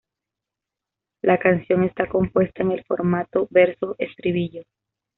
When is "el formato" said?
2.71-3.45